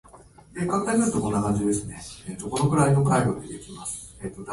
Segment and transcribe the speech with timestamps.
[0.57, 1.11] 広がりーよ